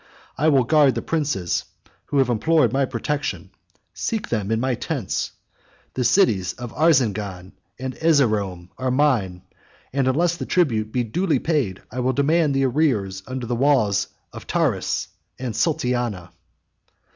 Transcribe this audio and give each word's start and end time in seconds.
I 0.35 0.47
will 0.47 0.63
guard 0.63 0.95
the 0.95 1.03
princes 1.03 1.63
who 2.05 2.17
have 2.17 2.29
implored 2.29 2.73
my 2.73 2.85
protection: 2.85 3.51
seek 3.93 4.29
them 4.29 4.49
in 4.49 4.59
my 4.59 4.73
tents. 4.73 5.33
The 5.93 6.03
cities 6.03 6.53
of 6.53 6.73
Arzingan 6.73 7.51
and 7.77 7.93
Erzeroum 8.01 8.69
are 8.79 8.89
mine; 8.89 9.43
and 9.93 10.07
unless 10.07 10.37
the 10.37 10.47
tribute 10.47 10.91
be 10.91 11.03
duly 11.03 11.37
paid, 11.37 11.83
I 11.91 11.99
will 11.99 12.13
demand 12.13 12.55
the 12.55 12.65
arrears 12.65 13.21
under 13.27 13.45
the 13.45 13.53
walls 13.55 14.07
of 14.33 14.47
Tauris 14.47 15.07
and 15.37 15.53
Sultania." 15.53 16.31